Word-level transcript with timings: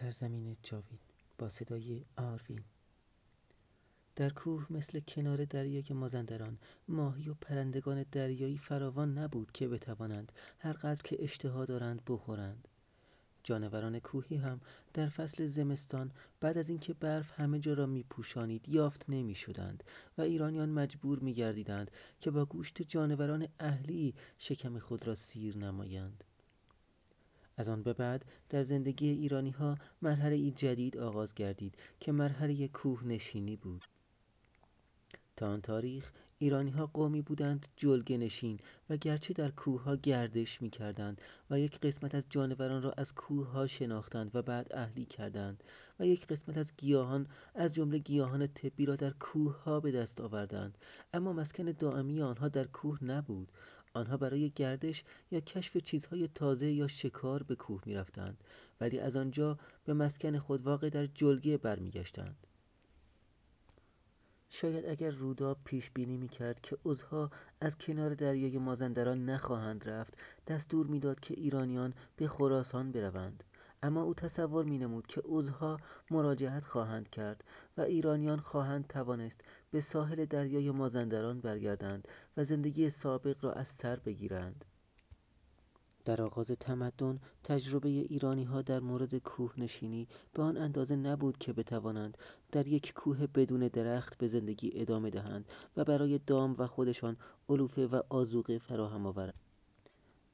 سرزمین 0.00 0.56
جاوید 0.62 1.00
با 1.38 1.48
صدای 1.48 2.04
آروین. 2.16 2.64
در 4.16 4.30
کوه 4.30 4.66
مثل 4.70 5.00
کنار 5.00 5.44
دریای 5.44 5.84
مازندران 5.90 6.58
ماهی 6.88 7.28
و 7.28 7.34
پرندگان 7.34 8.04
دریایی 8.12 8.58
فراوان 8.58 9.18
نبود 9.18 9.52
که 9.52 9.68
بتوانند 9.68 10.32
هر 10.58 10.72
قدر 10.72 11.02
که 11.02 11.16
اشتها 11.24 11.64
دارند 11.64 12.02
بخورند. 12.06 12.68
جانوران 13.42 13.98
کوهی 13.98 14.36
هم 14.36 14.60
در 14.94 15.08
فصل 15.08 15.46
زمستان 15.46 16.10
بعد 16.40 16.58
از 16.58 16.68
اینکه 16.68 16.94
برف 16.94 17.40
همه 17.40 17.58
جا 17.58 17.74
را 17.74 17.86
می 17.86 18.02
پوشانید 18.02 18.68
یافت 18.68 19.04
نمی 19.08 19.34
شدند 19.34 19.84
و 20.18 20.22
ایرانیان 20.22 20.68
مجبور 20.68 21.18
می 21.18 21.34
گردیدند 21.34 21.90
که 22.20 22.30
با 22.30 22.44
گوشت 22.44 22.82
جانوران 22.82 23.48
اهلی 23.60 24.14
شکم 24.38 24.78
خود 24.78 25.06
را 25.06 25.14
سیر 25.14 25.56
نمایند. 25.56 26.24
از 27.60 27.68
آن 27.68 27.82
به 27.82 27.92
بعد 27.92 28.24
در 28.48 28.62
زندگی 28.62 29.08
ایرانی 29.08 29.50
ها 29.50 29.78
مرحله 30.02 30.34
ای 30.34 30.50
جدید 30.50 30.96
آغاز 30.96 31.34
گردید 31.34 31.74
که 32.00 32.12
مرحله 32.12 32.68
کوه 32.68 33.04
نشینی 33.04 33.56
بود. 33.56 33.84
تا 35.36 35.48
آن 35.48 35.60
تاریخ 35.60 36.12
ایرانی 36.38 36.70
ها 36.70 36.86
قومی 36.86 37.22
بودند 37.22 37.66
جلگه 37.76 38.16
نشین 38.16 38.58
و 38.90 38.96
گرچه 38.96 39.34
در 39.34 39.50
کوه 39.50 39.82
ها 39.82 39.96
گردش 39.96 40.62
می 40.62 40.70
کردند 40.70 41.20
و 41.50 41.60
یک 41.60 41.80
قسمت 41.80 42.14
از 42.14 42.24
جانوران 42.30 42.82
را 42.82 42.92
از 42.92 43.14
کوه 43.14 43.46
ها 43.50 43.66
شناختند 43.66 44.30
و 44.34 44.42
بعد 44.42 44.74
اهلی 44.74 45.04
کردند 45.04 45.64
و 46.00 46.06
یک 46.06 46.26
قسمت 46.26 46.56
از 46.56 46.72
گیاهان 46.76 47.26
از 47.54 47.74
جمله 47.74 47.98
گیاهان 47.98 48.46
طبی 48.46 48.86
را 48.86 48.96
در 48.96 49.10
کوه 49.10 49.62
ها 49.62 49.80
به 49.80 49.92
دست 49.92 50.20
آوردند. 50.20 50.78
اما 51.12 51.32
مسکن 51.32 51.64
دائمی 51.64 52.22
آنها 52.22 52.48
در 52.48 52.64
کوه 52.64 53.04
نبود. 53.04 53.52
آنها 53.92 54.16
برای 54.16 54.50
گردش 54.50 55.04
یا 55.30 55.40
کشف 55.40 55.76
چیزهای 55.76 56.28
تازه 56.28 56.70
یا 56.70 56.88
شکار 56.88 57.42
به 57.42 57.54
کوه 57.56 57.82
می 57.86 57.94
رفتند 57.94 58.44
ولی 58.80 58.98
از 58.98 59.16
آنجا 59.16 59.58
به 59.84 59.94
مسکن 59.94 60.38
خود 60.38 60.62
واقع 60.62 60.88
در 60.88 61.06
جلگه 61.06 61.56
برمیگشتند. 61.56 62.46
شاید 64.50 64.86
اگر 64.86 65.10
روداب 65.10 65.58
پیش 65.64 65.90
بینی 65.90 66.16
می 66.16 66.28
کرد 66.28 66.60
که 66.60 66.78
عزها 66.84 67.30
از 67.60 67.78
کنار 67.78 68.14
دریای 68.14 68.58
مازندران 68.58 69.24
نخواهند 69.24 69.88
رفت 69.88 70.18
دستور 70.46 70.86
می‌داد 70.86 71.20
که 71.20 71.34
ایرانیان 71.34 71.94
به 72.16 72.28
خراسان 72.28 72.92
بروند. 72.92 73.44
اما 73.82 74.02
او 74.02 74.14
تصور 74.14 74.64
می 74.64 74.78
نمود 74.78 75.06
که 75.06 75.22
عزها 75.24 75.80
مراجعت 76.10 76.64
خواهند 76.64 77.10
کرد 77.10 77.44
و 77.76 77.80
ایرانیان 77.80 78.40
خواهند 78.40 78.86
توانست 78.86 79.40
به 79.70 79.80
ساحل 79.80 80.24
دریای 80.24 80.70
مازندران 80.70 81.40
برگردند 81.40 82.08
و 82.36 82.44
زندگی 82.44 82.90
سابق 82.90 83.44
را 83.44 83.52
از 83.52 83.68
سر 83.68 83.96
بگیرند 83.96 84.64
در 86.04 86.22
آغاز 86.22 86.50
تمدن 86.50 87.20
تجربه 87.44 87.88
ایرانی 87.88 88.44
ها 88.44 88.62
در 88.62 88.80
مورد 88.80 89.18
کوه 89.18 89.54
نشینی 89.58 90.08
به 90.32 90.42
آن 90.42 90.56
اندازه 90.56 90.96
نبود 90.96 91.38
که 91.38 91.52
بتوانند 91.52 92.18
در 92.52 92.66
یک 92.66 92.92
کوه 92.94 93.26
بدون 93.26 93.68
درخت 93.68 94.18
به 94.18 94.26
زندگی 94.26 94.70
ادامه 94.74 95.10
دهند 95.10 95.48
و 95.76 95.84
برای 95.84 96.18
دام 96.18 96.54
و 96.58 96.66
خودشان 96.66 97.16
علوفه 97.48 97.86
و 97.86 98.00
آزوقه 98.08 98.58
فراهم 98.58 99.06
آورند. 99.06 99.49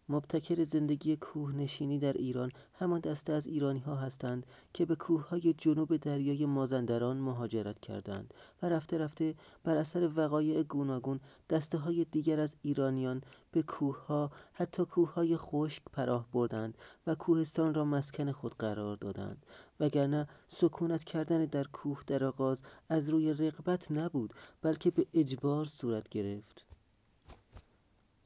مبتکر 0.08 0.64
زندگی 0.64 1.16
کوهنشینی 1.16 1.98
در 1.98 2.12
ایران 2.12 2.52
همان 2.74 3.00
دسته 3.00 3.32
از 3.32 3.46
ایرانی 3.46 3.80
ها 3.80 3.96
هستند 3.96 4.46
که 4.72 4.86
به 4.86 4.96
کوه 4.96 5.28
های 5.28 5.52
جنوب 5.52 5.96
دریای 5.96 6.46
مازندران 6.46 7.16
مهاجرت 7.16 7.80
کردند 7.80 8.34
و 8.62 8.68
رفته 8.68 8.98
رفته 8.98 9.34
بر 9.64 9.76
اثر 9.76 10.10
وقایع 10.16 10.62
گوناگون 10.62 11.20
دسته 11.50 11.78
های 11.78 12.04
دیگر 12.04 12.40
از 12.40 12.56
ایرانیان 12.62 13.22
به 13.52 13.62
کوه 13.62 14.06
ها 14.06 14.30
حتی 14.52 14.84
کوه 14.84 15.12
های 15.12 15.36
خشک 15.36 15.82
پناه 15.92 16.28
بردند 16.32 16.78
و 17.06 17.14
کوهستان 17.14 17.74
را 17.74 17.84
مسکن 17.84 18.32
خود 18.32 18.54
قرار 18.58 18.96
دادند. 18.96 19.46
وگرنه 19.80 20.26
سکونت 20.48 21.04
کردن 21.04 21.44
در 21.44 21.64
کوه 21.64 22.02
در 22.06 22.24
آغاز 22.24 22.62
از 22.88 23.10
روی 23.10 23.34
رغبت 23.34 23.92
نبود 23.92 24.34
بلکه 24.62 24.90
به 24.90 25.06
اجبار 25.14 25.64
صورت 25.64 26.08
گرفت. 26.08 26.75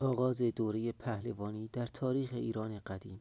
آغاز 0.03 0.43
دوره 0.43 0.93
پهلوانی 0.93 1.69
در 1.73 1.87
تاریخ 1.87 2.31
ایران 2.33 2.79
قدیم. 2.79 3.21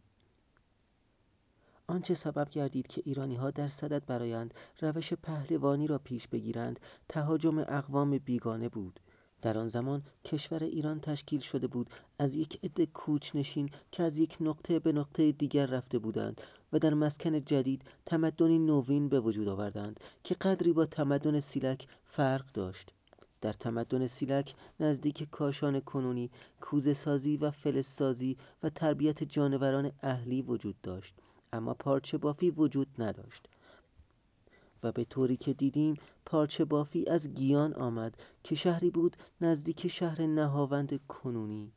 آنچه 1.88 2.14
سبب 2.14 2.50
گردید 2.50 2.88
که 2.88 3.02
ایرانی 3.06 3.36
ها 3.36 3.52
در 3.52 3.68
صدد 3.68 4.06
برایند 4.06 4.54
روش 4.82 5.14
پهلوانی 5.14 5.88
را 5.88 5.98
پیش 5.98 6.28
بگیرند 6.28 6.80
تهاجم 7.10 7.58
اقوام 7.58 8.18
بیگانه 8.18 8.70
بود. 8.70 9.00
در 9.42 9.58
آن 9.58 9.68
زمان 9.68 10.04
کشور 10.26 10.64
ایران 10.64 11.00
تشکیل 11.00 11.40
شده 11.40 11.68
بود 11.68 11.90
از 12.20 12.36
یک 12.36 12.60
عده 12.64 12.86
کوچنشین 12.86 13.70
که 13.92 14.04
از 14.04 14.18
یک 14.18 14.38
نقطه 14.42 14.80
به 14.80 14.92
نقطه 14.92 15.32
دیگر 15.32 15.66
رفته 15.66 16.00
بودند 16.00 16.42
و 16.74 16.80
در 16.80 16.94
مسکن 16.94 17.42
جدید 17.46 17.84
تمدنی 18.06 18.60
نوین 18.60 19.10
به 19.10 19.20
وجود 19.20 19.48
آوردند 19.48 20.00
که 20.24 20.36
قدری 20.36 20.74
با 20.74 20.86
تمدن 20.86 21.40
سیلک 21.40 21.88
فرق 22.06 22.52
داشت. 22.52 22.94
در 23.42 23.54
تمدن 23.54 24.08
سیلک 24.08 24.56
نزدیک 24.80 25.30
کاشان 25.32 25.80
کنونی 25.80 26.30
کوزه 26.62 26.94
سازی 26.94 27.38
و 27.38 27.52
فلز 27.52 27.86
سازی 27.86 28.38
و 28.64 28.70
تربیت 28.70 29.24
جانوران 29.24 29.92
اهلی 30.02 30.42
وجود 30.42 30.82
داشت 30.82 31.16
اما 31.54 31.74
پارچه 31.74 32.18
بافی 32.18 32.52
وجود 32.52 32.88
نداشت. 32.98 33.48
و 34.84 34.92
به 34.92 35.04
طوری 35.04 35.38
که 35.38 35.54
دیدیم 35.54 35.96
پارچه 36.26 36.66
بافی 36.66 37.06
از 37.08 37.30
گیان 37.30 37.74
آمد 37.74 38.22
که 38.44 38.56
شهری 38.56 38.90
بود 38.90 39.18
نزدیک 39.42 39.88
شهر 39.88 40.22
نهاوند 40.22 41.08
کنونی. 41.08 41.72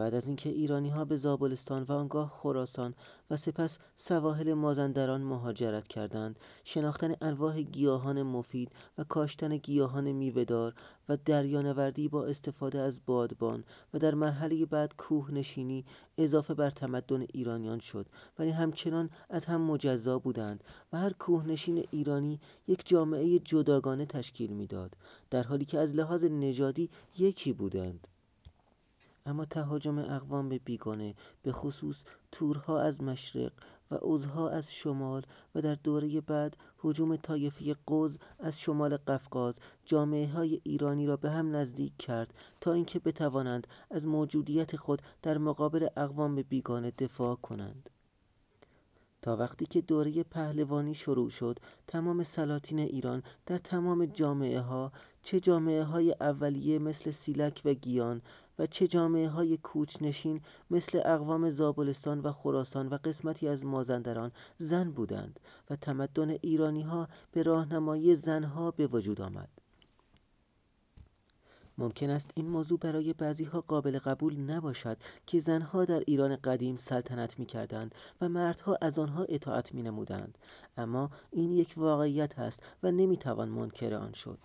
بعد 0.00 0.14
از 0.14 0.26
اینکه 0.26 0.50
ایرانی 0.50 0.88
ها 0.88 1.04
به 1.04 1.16
زابلستان 1.16 1.82
و 1.82 1.92
آنگاه 1.92 2.28
خراسان 2.28 2.94
و 3.30 3.36
سپس 3.36 3.78
سواحل 3.96 4.54
مازندران 4.54 5.20
مهاجرت 5.20 5.88
کردند 5.88 6.38
شناختن 6.64 7.14
انواع 7.20 7.62
گیاهان 7.62 8.22
مفید 8.22 8.72
و 8.98 9.04
کاشتن 9.04 9.56
گیاهان 9.56 10.12
میوهدار 10.12 10.74
و 11.08 11.16
دریانوردی 11.16 12.08
با 12.08 12.24
استفاده 12.24 12.78
از 12.78 13.00
بادبان 13.06 13.64
و 13.94 13.98
در 13.98 14.14
مرحله 14.14 14.66
بعد 14.66 14.96
کوه 14.96 15.30
نشینی 15.30 15.84
اضافه 16.18 16.54
بر 16.54 16.70
تمدن 16.70 17.26
ایرانیان 17.32 17.78
شد. 17.78 18.06
ولی 18.38 18.50
همچنان 18.50 19.10
از 19.30 19.44
هم 19.44 19.60
مجزا 19.60 20.18
بودند 20.18 20.64
و 20.92 20.98
هر 20.98 21.12
کوهنشین 21.12 21.84
ایرانی 21.90 22.40
یک 22.66 22.82
جامعه 22.86 23.38
جداگانه 23.38 24.06
تشکیل 24.06 24.52
می‌داد 24.52 24.96
در 25.30 25.42
حالی 25.42 25.64
که 25.64 25.78
از 25.78 25.94
لحاظ 25.94 26.24
نژادی 26.24 26.90
یکی 27.18 27.52
بودند. 27.52 28.08
اما 29.26 29.44
تهاجم 29.44 29.98
اقوام 29.98 30.48
به 30.48 30.58
بیگانه 30.58 31.14
به 31.42 31.52
خصوص 31.52 32.04
تورها 32.32 32.80
از 32.80 33.02
مشرق 33.02 33.52
و 33.90 33.94
اوزها 33.94 34.50
از 34.50 34.74
شمال 34.74 35.22
و 35.54 35.60
در 35.62 35.74
دوره 35.74 36.20
بعد 36.20 36.56
هجوم 36.84 37.16
طایفی 37.16 37.74
قوز 37.86 38.18
از 38.38 38.60
شمال 38.60 38.96
قفقاز 38.96 39.58
جامعه 39.84 40.28
های 40.28 40.60
ایرانی 40.64 41.06
را 41.06 41.16
به 41.16 41.30
هم 41.30 41.56
نزدیک 41.56 41.96
کرد 41.96 42.34
تا 42.60 42.72
اینکه 42.72 42.98
بتوانند 42.98 43.66
از 43.90 44.06
موجودیت 44.06 44.76
خود 44.76 45.02
در 45.22 45.38
مقابل 45.38 45.88
اقوام 45.96 46.42
بیگانه 46.42 46.90
دفاع 46.90 47.36
کنند. 47.36 47.90
تا 49.22 49.36
وقتی 49.36 49.66
که 49.66 49.80
دوره 49.80 50.22
پهلوانی 50.22 50.94
شروع 50.94 51.30
شد 51.30 51.58
تمام 51.86 52.22
سلاطین 52.22 52.78
ایران 52.78 53.22
در 53.46 53.58
تمام 53.58 54.06
جامعه 54.06 54.60
ها 54.60 54.92
چه 55.22 55.40
جامعه 55.40 55.84
های 55.84 56.14
اولیه 56.20 56.78
مثل 56.78 57.10
سیلک 57.10 57.62
و 57.64 57.74
گیان 57.74 58.22
و 58.58 58.66
چه 58.66 58.86
جامعه 58.86 59.28
های 59.28 59.56
کوچنشین 59.56 60.40
مثل 60.70 61.02
اقوام 61.04 61.50
زابلستان 61.50 62.20
و 62.20 62.32
خراسان 62.32 62.88
و 62.88 62.98
قسمتی 63.04 63.48
از 63.48 63.64
مازندران 63.64 64.32
زن 64.56 64.90
بودند 64.90 65.40
و 65.70 65.76
تمدن 65.76 66.30
ایرانی 66.30 66.82
ها 66.82 67.08
به 67.32 67.42
راهنمایی 67.42 68.16
زنها 68.16 68.70
به 68.70 68.86
وجود 68.86 69.20
آمد. 69.20 69.69
ممکن 71.80 72.10
است 72.10 72.30
این 72.34 72.48
موضوع 72.48 72.78
برای 72.78 73.12
بعضی 73.12 73.44
ها 73.44 73.60
قابل 73.60 73.98
قبول 73.98 74.36
نباشد 74.36 74.96
که 75.26 75.40
زنها 75.40 75.84
در 75.84 76.02
ایران 76.06 76.36
قدیم 76.36 76.76
سلطنت 76.76 77.38
می 77.38 77.46
کردند 77.46 77.94
و 78.20 78.28
مردها 78.28 78.78
از 78.80 78.98
آنها 78.98 79.26
اطاعت 79.28 79.74
می 79.74 79.82
نمودند. 79.82 80.38
اما 80.76 81.10
این 81.30 81.52
یک 81.52 81.74
واقعیت 81.76 82.38
است 82.38 82.62
و 82.82 82.90
نمی 82.90 83.16
توان 83.16 83.48
منکر 83.48 83.94
آن 83.94 84.12
شد. 84.12 84.38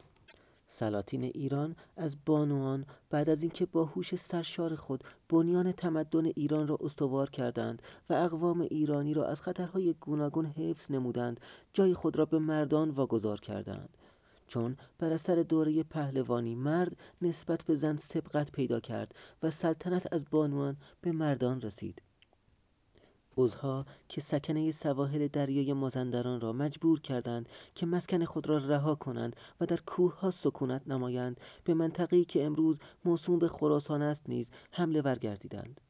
سلاطین 0.68 1.24
ایران 1.24 1.76
از 1.98 2.18
بانوان 2.26 2.86
بعد 3.10 3.30
از 3.30 3.44
اینکه 3.44 3.66
با 3.66 3.86
هوش 3.86 4.16
سرشار 4.16 4.76
خود 4.76 5.04
بنیان 5.30 5.72
تمدن 5.72 6.26
ایران 6.26 6.68
را 6.68 6.78
استوار 6.81 7.30
کردند 7.30 7.81
و 8.10 8.14
اقوام 8.14 8.62
ایرانی 8.62 9.14
را 9.14 9.28
از 9.28 9.42
خطرهای 9.42 9.94
گوناگون 9.94 10.46
حفظ 10.46 10.92
نمودند 10.92 11.40
جای 11.74 11.94
خود 11.94 12.16
را 12.18 12.26
به 12.26 12.40
مردان 12.40 12.90
واگذار 12.90 13.40
کردند 13.40 13.98
چون 14.47 14.77
بر 15.00 15.13
اثر 15.13 15.36
دوره 15.36 15.83
پهلوانی 15.83 16.56
مرد 16.56 16.97
نسبت 17.21 17.65
به 17.65 17.75
زن 17.75 17.97
سبقت 17.97 18.51
پیدا 18.51 18.80
کرد 18.80 19.15
و 19.44 19.51
سلطنت 19.51 20.13
از 20.13 20.25
بانوان 20.31 20.77
به 21.01 21.12
مردان 21.12 21.62
رسید. 21.62 22.01
عزها 23.38 23.86
که 24.09 24.21
سکنه 24.21 24.71
سواحل 24.71 25.27
دریای 25.27 25.74
مازندران 25.74 26.42
را 26.42 26.53
مجبور 26.53 27.00
کردند 27.00 27.50
که 27.75 27.86
مسکن 27.86 28.25
خود 28.25 28.47
را 28.50 28.57
رها 28.57 28.95
کنند 28.95 29.36
و 29.62 29.65
در 29.65 29.80
کوه 29.86 30.19
ها 30.19 30.31
سکونت 30.31 30.81
نمایند 30.88 31.39
به 31.63 31.74
منطقه‌ای 31.74 32.25
که 32.25 32.45
امروز 32.45 32.80
موسوم 33.06 33.39
به 33.39 33.47
خراسان 33.47 34.01
است 34.01 34.30
نیز 34.30 34.51
حمله 34.71 35.01
ورگردیدند 35.01 35.81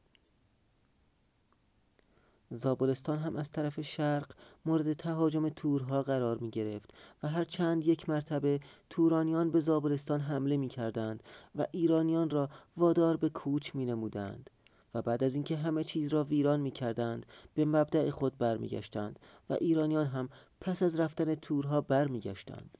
زابلستان 2.50 3.18
هم 3.18 3.36
از 3.36 3.50
طرف 3.50 3.80
شرق 3.80 4.32
مورد 4.64 4.92
تهاجم 4.92 5.48
تورها 5.48 6.02
قرار 6.02 6.38
می 6.38 6.50
گرفت 6.50 6.94
و 7.22 7.28
هر 7.28 7.44
چند 7.44 7.86
یک 7.86 8.08
مرتبه 8.08 8.60
تورانیان 8.90 9.50
به 9.50 9.60
زابلستان 9.60 10.20
حمله 10.20 10.56
می 10.56 10.68
کردند 10.68 11.22
و 11.54 11.66
ایرانیان 11.72 12.30
را 12.30 12.48
وادار 12.76 13.16
به 13.16 13.28
کوچ 13.28 13.74
می 13.74 13.86
نمودند 13.86 14.50
و 14.94 15.02
بعد 15.02 15.24
از 15.24 15.34
اینکه 15.34 15.56
همه 15.56 15.84
چیز 15.84 16.14
را 16.14 16.24
ویران 16.24 16.60
می 16.60 16.70
کردند 16.70 17.26
به 17.54 17.64
مبدع 17.64 18.10
خود 18.10 18.38
برمیگشتند 18.38 19.18
و 19.50 19.56
ایرانیان 19.60 20.06
هم 20.06 20.28
پس 20.60 20.82
از 20.82 21.00
رفتن 21.00 21.34
تورها 21.34 21.80
برمیگشتند. 21.80 22.78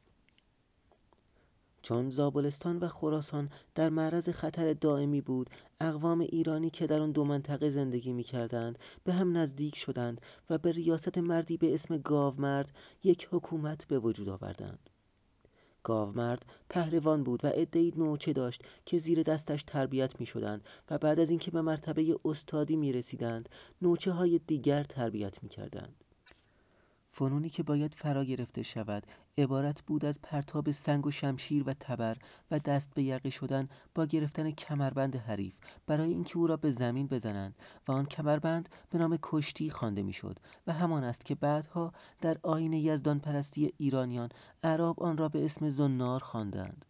چون 1.87 2.11
زابلستان 2.11 2.79
و 2.79 2.89
خراسان 2.89 3.51
در 3.75 3.89
معرض 3.89 4.29
خطر 4.29 4.73
دائمی 4.73 5.21
بود 5.21 5.51
اقوام 5.81 6.21
ایرانی 6.21 6.71
که 6.71 6.87
در 6.87 7.01
آن 7.01 7.13
دو 7.13 7.25
منطقه 7.25 7.71
زندگی 7.71 8.13
می 8.13 8.23
کردند 8.23 8.79
به 9.05 9.13
هم 9.13 9.37
نزدیک 9.37 9.77
شدند 9.77 10.21
و 10.51 10.59
به 10.59 10.73
ریاست 10.73 11.19
مردی 11.19 11.57
به 11.57 11.75
اسم 11.75 11.99
گاومرد 11.99 12.73
یک 13.05 13.29
حکومت 13.31 13.85
به 13.85 13.99
وجود 13.99 14.29
آوردند 14.29 14.91
گاومرد 15.83 16.47
پهلوان 16.69 17.25
بود 17.25 17.45
و 17.45 17.49
عدهای 17.49 17.93
نوچه 17.97 18.33
داشت 18.33 18.63
که 18.85 18.99
زیر 18.99 19.23
دستش 19.23 19.63
تربیت 19.63 20.21
می 20.21 20.27
شدند 20.27 20.65
و 20.91 20.99
بعد 20.99 21.21
از 21.21 21.31
اینکه 21.31 21.51
به 21.51 21.63
مرتبه 21.63 22.17
استادی 22.25 22.77
می 22.77 22.93
رسیدند 22.93 23.49
نوچه 23.83 24.13
های 24.13 24.41
دیگر 24.47 24.85
تربیت 24.85 25.43
می 25.43 25.49
کردند. 25.49 26.05
فنونی 27.19 27.51
که 27.51 27.63
باید 27.63 27.95
فرا 27.95 28.25
گرفته 28.25 28.63
شود 28.63 29.07
عبارت 29.39 29.83
بود 29.83 30.05
از 30.05 30.21
پرتاب 30.23 30.71
سنگ 30.71 31.07
و 31.07 31.11
شمشیر 31.11 31.63
و 31.67 31.75
تبر 31.81 32.17
و 32.51 32.59
دست 32.59 32.95
به 32.95 33.03
یقه 33.03 33.31
شدن 33.31 33.69
با 33.95 34.07
گرفتن 34.07 34.51
کمربند 34.51 35.17
حریف 35.17 35.57
برای 35.87 36.13
اینکه 36.13 36.37
او 36.37 36.47
را 36.47 36.57
به 36.57 36.71
زمین 36.71 37.07
بزنند 37.07 37.55
و 37.89 37.93
آن 37.93 38.07
کمربند 38.07 38.69
به 38.91 38.99
نام 38.99 39.19
کشتی 39.23 39.71
خوانده 39.71 40.03
می‌شد 40.03 40.39
و 40.67 40.73
همان 40.73 41.05
است 41.05 41.25
که 41.25 41.35
بعدها 41.35 41.93
در 42.21 42.39
آین 42.43 42.73
یزدان 42.73 43.19
پرستی 43.21 43.73
ایرانیان 43.77 44.29
عرب 44.63 45.03
آن 45.03 45.17
را 45.17 45.29
به 45.29 45.45
اسم 45.45 45.69
زنار 45.69 46.21
خواندند. 46.21 46.85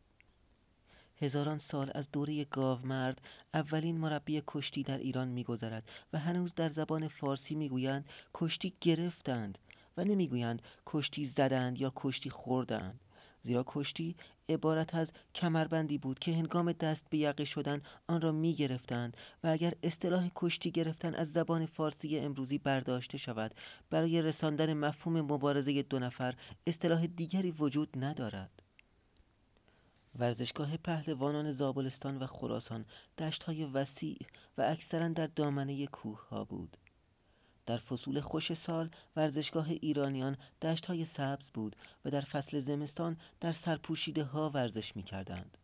هزاران 1.19 1.58
سال 1.58 1.90
از 1.94 2.11
دوره 2.11 2.44
گاومرد 2.44 3.20
اولین 3.55 3.99
مربی 3.99 4.43
کشتی 4.46 4.82
در 4.82 4.99
ایران 4.99 5.29
میگذرد 5.29 5.90
و 6.12 6.19
هنوز 6.19 6.55
در 6.55 6.69
زبان 6.69 7.08
فارسی 7.08 7.55
می‌گویند 7.55 8.05
کشتی 8.34 8.72
گرفتند. 8.81 9.58
و 9.96 10.04
نمی‌گویند 10.04 10.62
کشتی 10.87 11.25
زدند 11.25 11.81
یا 11.81 11.93
کشتی 11.96 12.31
خوردند. 12.31 13.00
زیرا 13.40 13.64
کشتی 13.66 14.16
عبارت 14.48 14.94
از 14.94 15.12
کمربندی 15.34 15.98
بود 15.98 16.19
که 16.19 16.32
هنگام 16.32 16.72
دست 16.72 17.06
به 17.10 17.19
یقه 17.19 17.44
شدن 17.44 17.82
آن 18.06 18.20
را 18.20 18.32
می 18.32 18.54
گرفتند 18.54 19.16
و 19.44 19.48
اگر 19.48 19.72
اصطلاح 19.82 20.31
کشتی 20.34 20.70
گرفتن 20.70 21.14
از 21.14 21.32
زبان 21.32 21.66
فارسی 21.66 22.19
امروزی 22.19 22.58
برداشته 22.58 23.19
شود 23.19 23.54
برای 23.90 24.22
رساندن 24.22 24.75
مفهوم 24.75 25.20
مبارزه 25.20 25.82
دو 25.82 25.98
نفر 25.98 26.34
اصطلاح 26.66 27.06
دیگری 27.06 27.50
وجود 27.50 27.88
ندارد. 27.96 28.62
ورزشگاه 30.19 30.76
پهلوانان 30.76 31.52
زابلستان 31.52 32.19
و 32.19 32.26
خراسان 32.26 32.84
دشتهای 33.19 33.64
وسیع 33.64 34.19
و 34.58 34.62
اکثرا 34.62 35.08
در 35.08 35.26
دامنه 35.26 35.87
کوه 35.87 36.28
ها 36.28 36.44
بود. 36.44 36.76
در 37.66 37.76
فصول 37.76 38.20
خوش 38.20 38.54
سال 38.54 38.90
ورزشگاه 39.16 39.68
ایرانیان 39.70 40.36
دشتهای 40.62 41.04
سبز 41.04 41.50
بود 41.50 41.76
و 42.04 42.10
در 42.10 42.20
فصل 42.20 42.60
زمستان 42.60 43.16
در 43.40 43.52
سرپوشیده 43.52 44.24
ها 44.24 44.50
ورزش 44.50 44.96
می 44.96 45.02
کردند. 45.02 45.58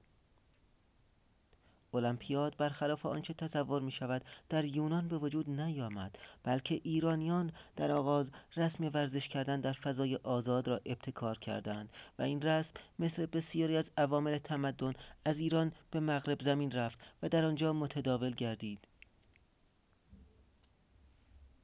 المپیاد 1.95 2.57
برخلاف 2.57 3.07
آنچه 3.07 3.35
تصور 3.35 3.83
می 3.83 3.91
شود 3.91 4.25
در 4.49 4.65
یونان 4.65 5.09
به 5.09 5.19
وجود 5.19 5.51
نیامد 5.51 6.19
بلکه 6.43 6.81
ایرانیان 6.85 7.53
در 7.77 7.91
آغاز 7.91 8.31
رسم 8.57 8.85
ورزش 8.85 9.29
کردن 9.29 9.61
در 9.61 9.73
فضای 9.73 10.17
آزاد 10.17 10.69
را 10.69 10.81
ابتکار 10.87 11.39
کردند 11.39 11.93
و 12.19 12.23
این 12.23 12.43
رسم 12.43 12.75
مثل 12.99 13.27
بسیاری 13.27 13.77
از 13.77 13.91
عوامل 13.97 14.39
تمدن 14.39 14.93
از 15.25 15.39
ایران 15.39 15.73
به 15.91 16.01
مغرب 16.01 16.41
زمین 16.41 16.71
رفت 16.71 17.01
و 17.23 17.29
در 17.29 17.45
آنجا 17.45 17.73
متداول 17.73 18.31
گردید 18.31 18.89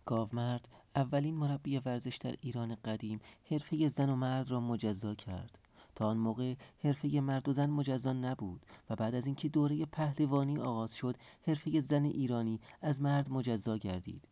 گاومرد 0.08 0.68
اولین 0.96 1.34
مربی 1.34 1.78
ورزش 1.78 2.16
در 2.16 2.34
ایران 2.40 2.74
قدیم 2.74 3.20
حرفه 3.50 3.88
زن 3.88 4.10
و 4.10 4.16
مرد 4.16 4.50
را 4.50 4.60
مجزا 4.60 5.14
کرد. 5.14 5.58
تا 5.94 6.06
آن 6.06 6.16
موقع 6.16 6.54
حرفه 6.84 7.20
مرد 7.20 7.48
و 7.48 7.52
زن 7.52 7.70
مجزا 7.70 8.12
نبود 8.12 8.66
و 8.90 8.96
بعد 8.96 9.14
از 9.14 9.26
اینکه 9.26 9.48
دوره 9.48 9.84
پهلوانی 9.84 10.58
آغاز 10.58 10.94
شد 10.94 11.16
حرفه 11.46 11.80
زن 11.80 12.04
ایرانی 12.04 12.60
از 12.82 13.02
مرد 13.02 13.30
مجزا 13.30 13.76
گردید. 13.76 14.28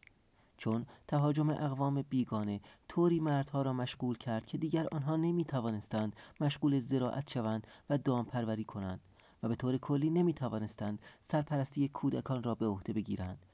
چون 0.56 0.86
تهاجم 1.06 1.50
اقوام 1.50 2.02
بیگانه 2.02 2.60
طوری 2.88 3.20
مردها 3.20 3.62
را 3.62 3.72
مشغول 3.72 4.18
کرد 4.18 4.46
که 4.46 4.58
دیگر 4.58 4.86
آنها 4.92 5.16
نمی 5.16 5.44
توانستند 5.44 6.16
مشغول 6.40 6.80
زراعت 6.80 7.30
شوند 7.30 7.66
و 7.90 7.98
دامپروری 7.98 8.64
کنند 8.64 9.00
و 9.42 9.48
به 9.48 9.54
طور 9.56 9.78
کلی 9.78 10.10
نمی 10.10 10.34
توانستند 10.34 10.98
سرپرستی 11.20 11.88
کودکان 11.88 12.42
را 12.42 12.54
به 12.54 12.66
عهده 12.66 12.92
بگیرند. 12.92 13.46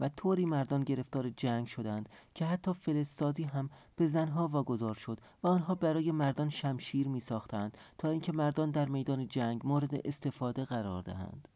و 0.00 0.08
طوری 0.08 0.44
مردان 0.44 0.84
گرفتار 0.84 1.30
جنگ 1.30 1.66
شدند 1.66 2.08
که 2.34 2.44
حتی 2.44 2.72
فلزسازی 2.72 3.44
هم 3.44 3.70
به 3.96 4.06
زنها 4.06 4.48
واگذار 4.48 4.94
شد 4.94 5.20
و 5.42 5.48
آنها 5.48 5.74
برای 5.74 6.12
مردان 6.12 6.48
شمشیر 6.48 7.08
می 7.08 7.20
ساختند 7.20 7.76
تا 7.98 8.10
اینکه 8.10 8.32
مردان 8.32 8.70
در 8.70 8.88
میدان 8.88 9.28
جنگ 9.28 9.60
مورد 9.64 10.06
استفاده 10.06 10.64
قرار 10.64 11.02
دهند. 11.02 11.48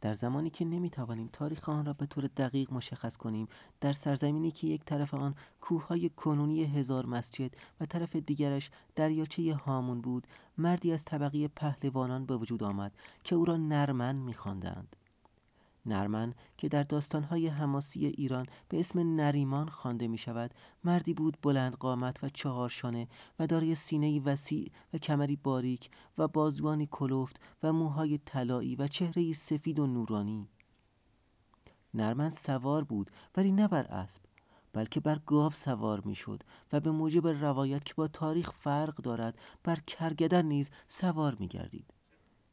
در 0.00 0.14
زمانی 0.14 0.50
که 0.50 0.64
نمی 0.64 0.90
توانیم 0.90 1.28
تاریخ 1.32 1.68
آن 1.68 1.84
را 1.84 1.92
به 1.92 2.06
طور 2.06 2.26
دقیق 2.26 2.72
مشخص 2.72 3.16
کنیم 3.16 3.48
در 3.80 3.92
سرزمینی 3.92 4.50
که 4.50 4.66
یک 4.66 4.84
طرف 4.84 5.14
آن 5.14 5.34
کوههای 5.60 6.08
کنونی 6.08 6.64
هزار 6.64 7.06
مسجد 7.06 7.50
و 7.80 7.86
طرف 7.86 8.16
دیگرش 8.16 8.70
دریاچه 8.96 9.54
هامون 9.54 10.00
بود 10.00 10.26
مردی 10.58 10.92
از 10.92 11.04
طبقه 11.04 11.48
پهلوانان 11.48 12.26
به 12.26 12.36
وجود 12.36 12.62
آمد 12.62 12.92
که 13.24 13.34
او 13.36 13.44
را 13.44 13.56
نرمن 13.56 14.16
میخواندند. 14.16 14.96
نرمن 15.86 16.34
که 16.56 16.68
در 16.68 16.82
داستانهای 16.82 17.48
حماسی 17.48 18.06
ایران 18.06 18.46
به 18.68 18.80
اسم 18.80 19.16
نریمان 19.16 19.68
خوانده 19.68 20.08
می 20.08 20.18
شود 20.18 20.54
مردی 20.84 21.14
بود 21.14 21.38
بلند 21.42 21.76
قامت 21.76 22.24
و 22.24 22.28
چهارشانه 22.28 23.08
و 23.38 23.46
دارای 23.46 23.74
سینه 23.74 24.20
وسیع 24.20 24.70
و 24.94 24.98
کمری 24.98 25.36
باریک 25.36 25.90
و 26.18 26.28
بازوانی 26.28 26.88
کلفت 26.90 27.40
و 27.62 27.72
موهای 27.72 28.18
طلایی 28.18 28.76
و 28.76 28.86
چهره 28.86 29.32
سفید 29.32 29.78
و 29.78 29.86
نورانی. 29.86 30.48
نرمن 31.94 32.30
سوار 32.30 32.84
بود 32.84 33.10
ولی 33.36 33.52
نه 33.52 33.68
بر 33.68 33.84
اسب 33.84 34.22
بلکه 34.72 35.00
بر 35.00 35.20
گاو 35.26 35.50
سوار 35.52 36.00
می‌شد 36.00 36.42
و 36.72 36.80
به 36.80 36.90
موجب 36.90 37.26
روایت 37.26 37.84
که 37.84 37.94
با 37.94 38.08
تاریخ 38.08 38.50
فرق 38.50 38.96
دارد 38.96 39.38
بر 39.64 39.76
کرگدن 39.76 40.46
نیز 40.46 40.70
سوار 40.88 41.36
میگردید. 41.40 41.95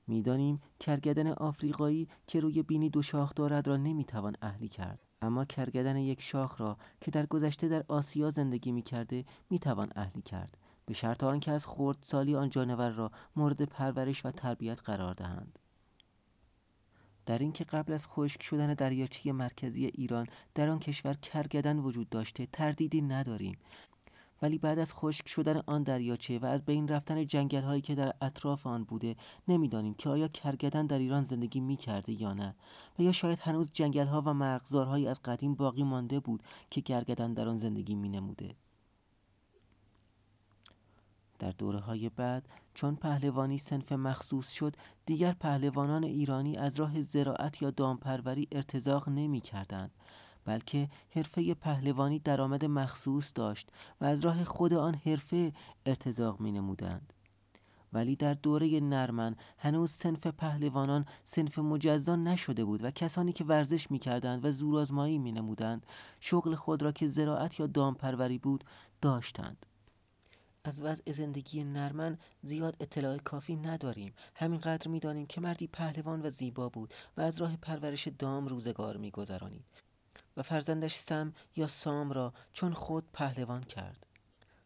می‌دانیم 0.07 0.61
کرگدن 0.79 1.27
آفریقایی 1.27 2.07
که 2.27 2.39
روی 2.39 2.63
بینی 2.63 2.89
دو 2.89 3.01
شاخ 3.01 3.35
دارد 3.35 3.67
را 3.67 3.77
نمی‌توان 3.77 4.35
اهلی 4.41 4.67
کرد. 4.67 4.99
اما 5.21 5.45
کرگدن 5.45 5.97
یک 5.97 6.21
شاخ 6.21 6.61
را 6.61 6.77
که 7.01 7.11
در 7.11 7.25
گذشته 7.25 7.67
در 7.67 7.83
آسیا 7.87 8.29
زندگی 8.29 8.71
می‌کرده 8.71 9.25
می‌توان 9.49 9.89
اهلی 9.95 10.21
کرد. 10.21 10.57
به 10.85 10.93
شرط 10.93 11.23
آنکه 11.23 11.51
از 11.51 11.65
خردسالی 11.65 12.35
آن 12.35 12.49
جانور 12.49 12.91
را 12.91 13.11
مورد 13.35 13.61
پرورش 13.61 14.25
و 14.25 14.31
تربیت 14.31 14.81
قرار 14.81 15.13
دهند. 15.13 15.59
در 17.25 17.37
اینکه 17.37 17.63
قبل 17.63 17.93
از 17.93 18.07
خشک 18.07 18.43
شدن 18.43 18.73
دریاچه 18.73 19.31
مرکزی 19.31 19.85
ایران 19.85 20.27
در 20.55 20.69
آن 20.69 20.79
کشور 20.79 21.13
کرگدن 21.13 21.79
وجود 21.79 22.09
داشته 22.09 22.45
تردیدی 22.45 23.01
نداریم. 23.01 23.57
ولی 24.43 24.57
بعد 24.57 24.79
از 24.79 24.93
خشک 24.93 25.27
شدن 25.27 25.61
آن 25.65 25.83
دریاچه 25.83 26.39
و 26.39 26.45
از 26.45 26.65
بین 26.65 26.87
رفتن 26.87 27.25
جنگل 27.27 27.61
هایی 27.61 27.81
که 27.81 27.95
در 27.95 28.13
اطراف 28.21 28.67
آن 28.67 28.83
بوده 28.83 29.15
نمی‌دانیم 29.47 29.93
که 29.93 30.09
آیا 30.09 30.27
کرگدن 30.27 30.85
در 30.85 30.99
ایران 30.99 31.23
زندگی 31.23 31.59
می 31.59 31.75
کرده 31.75 32.21
یا 32.21 32.33
نه 32.33 32.55
و 32.99 33.03
یا 33.03 33.11
شاید 33.11 33.39
هنوز 33.39 33.71
جنگل 33.71 34.07
ها 34.07 34.21
و 34.25 34.33
مرغزارهایی 34.33 35.07
از 35.07 35.21
قدیم 35.21 35.55
باقی 35.55 35.83
مانده 35.83 36.19
بود 36.19 36.43
که 36.69 36.81
کرگدن 36.81 37.33
در 37.33 37.49
آن 37.49 37.55
زندگی 37.55 37.95
می 37.95 38.09
نموده. 38.09 38.55
در 41.39 41.51
دوره 41.51 41.79
های 41.79 42.09
بعد 42.09 42.49
چون 42.73 42.95
پهلوانی 42.95 43.57
سنف 43.57 43.91
مخصوص 43.91 44.49
شد 44.49 44.75
دیگر 45.05 45.33
پهلوانان 45.33 46.03
ایرانی 46.03 46.57
از 46.57 46.79
راه 46.79 47.01
زراعت 47.01 47.61
یا 47.61 47.71
دامپروری 47.71 48.47
ارتزاق 48.51 49.09
نمی 49.09 49.41
کردند 49.41 49.91
بلکه 50.45 50.89
حرفه 51.09 51.53
پهلوانی 51.53 52.19
درآمد 52.19 52.65
مخصوص 52.65 53.31
داشت 53.35 53.69
و 54.01 54.05
از 54.05 54.25
راه 54.25 54.43
خود 54.43 54.73
آن 54.73 54.95
حرفه 54.95 55.53
ارتزاق 55.85 56.39
می 56.39 56.51
نمودند. 56.51 57.13
ولی 57.93 58.15
در 58.15 58.33
دوره 58.33 58.79
نرمن 58.79 59.35
هنوز 59.57 59.91
سنف 59.91 60.27
پهلوانان 60.27 61.05
سنف 61.23 61.59
مجزان 61.59 62.27
نشده 62.27 62.65
بود 62.65 62.83
و 62.83 62.91
کسانی 62.91 63.33
که 63.33 63.43
ورزش 63.43 63.91
می 63.91 63.99
کردند 63.99 64.45
و 64.45 64.51
زورآزمایی 64.51 65.17
می 65.17 65.31
نمودند 65.31 65.85
شغل 66.19 66.55
خود 66.55 66.81
را 66.81 66.91
که 66.91 67.07
زراعت 67.07 67.59
یا 67.59 67.67
دامپروری 67.67 68.37
بود 68.37 68.63
داشتند. 69.01 69.65
از 70.63 70.81
وضع 70.81 71.11
زندگی 71.11 71.63
نرمن 71.63 72.17
زیاد 72.41 72.77
اطلاع 72.79 73.17
کافی 73.17 73.55
نداریم 73.55 74.13
همینقدر 74.35 74.87
می‌دانیم 74.87 75.25
که 75.25 75.41
مردی 75.41 75.67
پهلوان 75.67 76.21
و 76.21 76.29
زیبا 76.29 76.69
بود 76.69 76.93
و 77.17 77.21
از 77.21 77.41
راه 77.41 77.55
پرورش 77.55 78.07
دام 78.07 78.47
روزگار 78.47 78.97
میگذرانید 78.97 79.65
و 80.37 80.43
فرزندش 80.43 80.95
سم 80.95 81.33
یا 81.55 81.67
سام 81.67 82.11
را 82.11 82.33
چون 82.53 82.73
خود 82.73 83.11
پهلوان 83.13 83.63
کرد. 83.63 84.07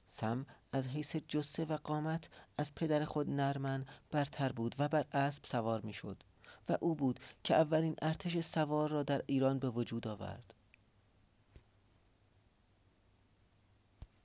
سم 0.06 0.46
از 0.72 0.88
حیث 0.88 1.16
جسه 1.16 1.66
و 1.66 1.78
قامت 1.78 2.30
از 2.58 2.76
پدر 2.76 3.06
خود 3.06 3.30
نرمن 3.30 3.86
برتر 4.12 4.52
بود 4.52 4.76
و 4.80 4.88
بر 4.88 5.06
اسب 5.12 5.44
سوار 5.46 5.82
می‌شد 5.82 6.24
و 6.70 6.78
او 6.82 6.96
بود 6.96 7.20
که 7.44 7.56
اولین 7.56 7.96
ارتش 8.02 8.40
سوار 8.40 8.90
را 8.90 9.04
در 9.04 9.22
ایران 9.28 9.60
به 9.60 9.70
وجود 9.70 10.08
آورد. 10.08 10.54